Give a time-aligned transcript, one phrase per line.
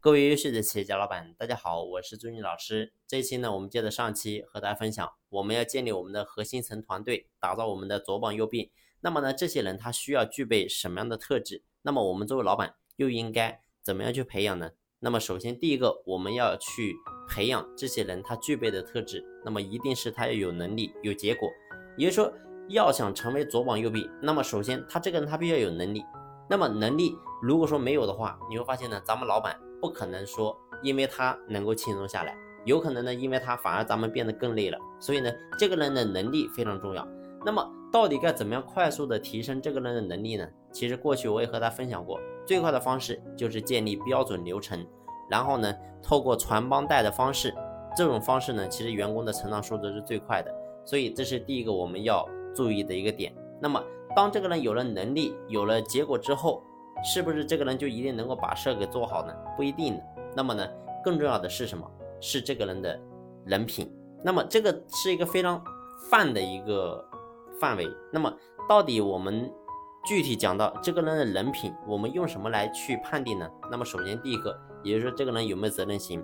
[0.00, 2.92] 各位优秀的企业家老板，大家好，我是朱军老师。
[3.08, 8.70] 这一期呢，我们接着上期和大家分享，我们要建立我们的核心层团队，打造我们的左膀右臂。
[9.00, 11.64] 那么呢，这些人他需要具备什么样的特质？
[11.82, 14.70] 那么我们作为老板又应该怎么样去培养呢？
[15.00, 16.94] 那么首先第一个，我们要去
[17.28, 21.50] 培养这些人他具备的特质，那么一定是他要有能力、有结果。
[21.96, 22.32] 也就是说，
[22.68, 26.04] 要想成为左膀右臂，那么首先他这个人他必须要有能力。
[26.48, 29.58] 那么能力如果说没有的话，你会发现呢，咱们老板。
[29.80, 34.78] 不可能说，因为他能够轻松下来，有可能呢，因为他反而咱们变得更累了。
[35.00, 37.06] 所以呢，这个人的能力非常重要。
[37.44, 40.46] 那么，到底该怎么样快速的提升这个人的能力呢？
[40.72, 44.84] 其实过去我也和他分享过，最快的方式就是建立标准流程，
[45.30, 45.72] 然后呢，
[46.02, 47.54] 透过传帮带的方式，
[47.96, 50.52] 这种方式呢，其实员工的成长速度是最快的。
[50.84, 53.32] 所以这是第一个我们要注意的一个点。
[53.60, 53.82] 那么，
[54.14, 56.62] 当这个人有了能力，有了结果之后，
[57.04, 59.32] 是不是这个人就一定能够把事儿给做好呢？
[59.56, 60.02] 不一定的。
[60.36, 60.68] 那么呢，
[61.04, 61.88] 更重要的是什么？
[62.20, 63.00] 是这个人的
[63.44, 63.92] 人品。
[64.24, 65.62] 那么这个是一个非常
[66.10, 67.04] 泛的一个
[67.60, 67.88] 范围。
[68.12, 68.32] 那么
[68.68, 69.50] 到底我们
[70.04, 73.48] 具体讲到这个人的人品，我们用什么来去判定呢？
[73.70, 76.22] 那么首先第一个，也就是说这个人有没有责任心。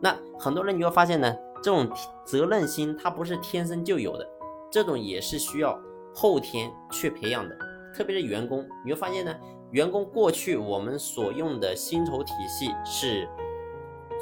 [0.00, 1.88] 那很多人你会发现呢，这种
[2.24, 4.28] 责任心他不是天生就有的，
[4.70, 5.78] 这种也是需要
[6.14, 7.56] 后天去培养的。
[7.94, 9.34] 特别是员工，你会发现呢。
[9.70, 13.26] 员工过去我们所用的薪酬体系是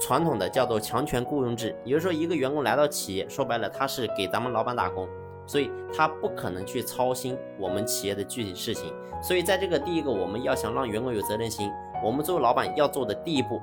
[0.00, 1.72] 传统的，叫做强权雇佣制。
[1.84, 5.08] 也就是说，一个员工来到企业，说白了，他是给咱们老板打工，
[5.46, 8.92] 所以他不可能去操心我们企业的具体事情。
[9.22, 11.70] 所以，在这个第一个，我们要想让员工有责任心，
[12.04, 13.62] 我们作为老板要做的第一步，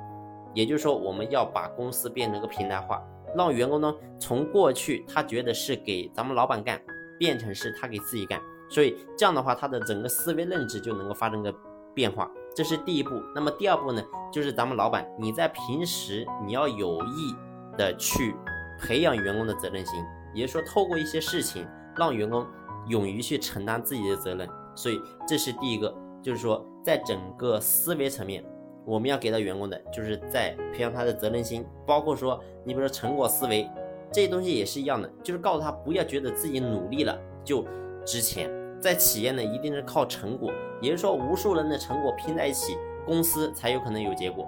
[0.54, 3.04] 也就是说，我们要把公司变成个平台化，
[3.36, 6.82] 让员工呢从过去他觉得是给咱们老板干，
[7.20, 8.40] 变成是他给自己干。
[8.74, 11.54] 所以这样的话，他的整个思维认知就能够发生个。
[11.96, 13.22] 变化，这是第一步。
[13.36, 17.36] 那么第二步呢，就是咱们老板你在平时你要有意
[17.78, 18.36] 的去
[18.80, 22.48] 培养员工的责任心，也就是说，透过一些事情让员工
[22.88, 24.50] 勇于去承担自己的责任。
[24.74, 28.44] 所以这是第一个，就是说在整个思维层面，
[28.86, 33.70] 我们要给到员工的，就是在培养他的责任心，包括说你比如说成果思维
[34.12, 37.64] 这些东西也是一样的，就是告诉他不要觉得自己努力了就
[38.04, 38.50] 值钱。
[38.84, 40.52] 在企业呢，一定是靠成果，
[40.82, 44.46] 也就是说，无数人的成果拼在一起，公司才有可能有结果。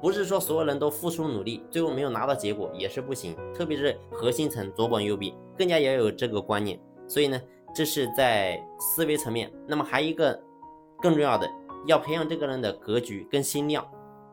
[0.00, 3.36] 不是说所有人都付出努力，最后没有拿到结果也是不行。
[3.54, 6.80] 特别是核心层左膀右臂，更加要有这个观念。
[7.06, 7.38] 所以呢，
[7.74, 9.52] 这是在思维层面。
[9.66, 10.42] 那么还一个
[11.02, 11.46] 更重要的，
[11.86, 13.86] 要培养这个人的格局跟心量。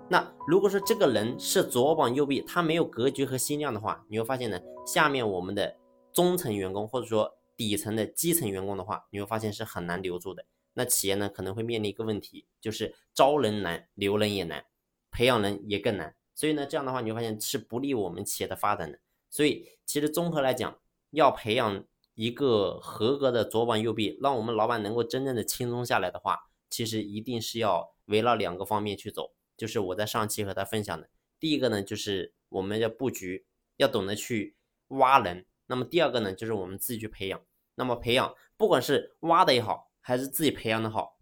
[0.08, 5.76] 那如果说这个人是左膀右臂，他没有格局和心量的话，你会发现呢，下面我们的
[6.14, 7.30] 中层员工或者说。
[7.70, 10.46] 底层的基层员工的话，你会发现是很难留住的。
[10.74, 14.66] 那企业呢可能会面临一个问题，就是招人难，留人也难，
[15.12, 16.16] 培养人也更难。
[16.34, 19.00] 所以呢，这样的话你会发现是不利我们企业的发展的。
[19.30, 20.80] 所以其实综合来讲，
[21.12, 21.86] 要培养
[22.16, 26.40] 一个合格的左膀右臂，让我们老板能够真正的轻松下来的话，
[26.70, 29.34] 其实一定是要围绕两个方面去走。
[29.58, 33.46] 就是我在上期和他分享的，第一个呢就是我们要布局，
[33.78, 34.56] 要懂得去
[34.88, 35.46] 挖人。
[35.68, 37.42] 那么第二个呢就是我们自己去培养。
[37.82, 41.18] 那么培养，不管是挖的也好，还是自己培养的好，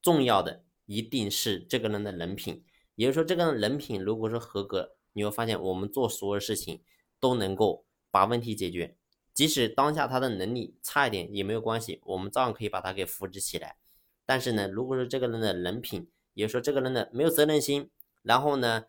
[0.00, 2.64] 重要的一定是这个人的人品。
[2.94, 6.82] 也就是说，这个人人品如果是合格，你会发现我们做所有事情
[7.20, 8.96] 都能够把问题解决。
[9.34, 13.76] 即使当下他的能力差一点也没有关系，我们照样可以把他给扶持起来。
[14.24, 17.90] 但是呢，如果说这个人的人品，也就是说这个人的没有责任心，
[18.22, 18.86] 然后呢，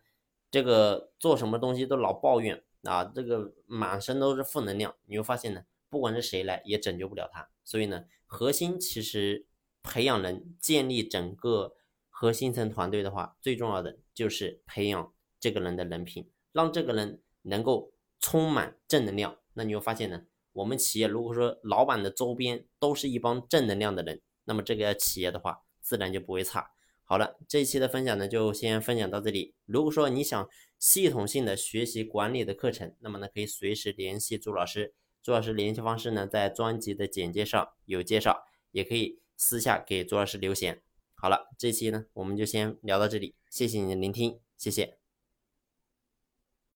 [0.50, 5.64] 这个做什么东西都老抱怨啊，这个满身都是负能量，你会发现呢。
[5.92, 7.46] 不管是谁来，也拯救不了他。
[7.64, 9.44] 所以呢，核心其实
[9.82, 11.74] 培养人、建立整个
[12.08, 19.36] 核心层团队的话，最重要的就是培养这个人的人品，让这个人能够充满正能量。
[19.52, 26.70] 那你会发现呢，我们企业如果说老板的周边都是一帮正能量的人，那么这个企业的话，自然就不会差。
[27.04, 29.54] 好了，这一期的分享呢，就先分享到这里。
[29.66, 30.48] 如果说你想
[30.78, 34.94] 系统性的学习管理的课程，那么呢，可以随时联系朱老师。
[35.22, 40.82] 朱老师联系方式呢，在专辑的简介上有介绍，也可以私下给朱老师留言。
[41.14, 45.01] 好了，这期呢，我们就先聊到这里，谢谢你的聆听，谢谢。